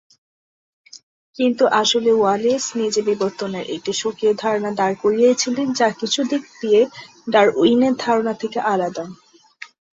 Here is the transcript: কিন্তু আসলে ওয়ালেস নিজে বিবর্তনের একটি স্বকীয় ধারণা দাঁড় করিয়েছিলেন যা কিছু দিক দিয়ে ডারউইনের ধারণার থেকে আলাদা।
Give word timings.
কিন্তু 1.35 1.63
আসলে 1.81 2.11
ওয়ালেস 2.13 2.63
নিজে 2.75 3.01
বিবর্তনের 3.09 3.65
একটি 3.75 3.91
স্বকীয় 3.93 4.33
ধারণা 4.35 4.71
দাঁড় 4.79 4.95
করিয়েছিলেন 5.03 5.67
যা 5.79 5.87
কিছু 5.99 6.19
দিক 6.31 6.43
দিয়ে 6.61 6.81
ডারউইনের 7.27 7.93
ধারণার 8.03 8.37
থেকে 8.43 8.59
আলাদা। 8.73 9.05